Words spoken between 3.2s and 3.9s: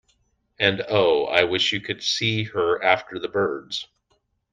birds!